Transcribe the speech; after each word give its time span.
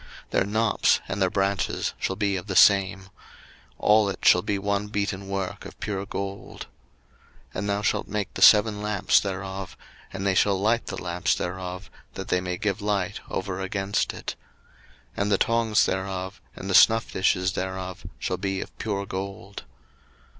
02:025:036 0.31 0.31
Their 0.31 0.45
knops 0.45 0.99
and 1.07 1.21
their 1.21 1.29
branches 1.29 1.93
shall 1.99 2.15
be 2.15 2.35
of 2.35 2.47
the 2.47 2.55
same: 2.55 3.11
all 3.77 4.09
it 4.09 4.25
shall 4.25 4.41
be 4.41 4.57
one 4.57 4.87
beaten 4.87 5.27
work 5.27 5.63
of 5.63 5.79
pure 5.79 6.07
gold. 6.07 6.65
02:025:037 7.51 7.59
And 7.59 7.69
thou 7.69 7.81
shalt 7.83 8.07
make 8.07 8.33
the 8.33 8.41
seven 8.41 8.81
lamps 8.81 9.19
thereof: 9.19 9.77
and 10.11 10.25
they 10.25 10.33
shall 10.33 10.59
light 10.59 10.87
the 10.87 10.97
lamps 10.97 11.35
thereof, 11.35 11.91
that 12.15 12.29
they 12.29 12.41
may 12.41 12.57
give 12.57 12.81
light 12.81 13.19
over 13.29 13.61
against 13.61 14.11
it. 14.11 14.33
02:025:038 15.17 15.21
And 15.21 15.31
the 15.31 15.37
tongs 15.37 15.85
thereof, 15.85 16.41
and 16.55 16.67
the 16.67 16.73
snuffdishes 16.73 17.53
thereof, 17.53 18.03
shall 18.17 18.37
be 18.37 18.59
of 18.59 18.75
pure 18.79 19.05
gold. 19.05 19.65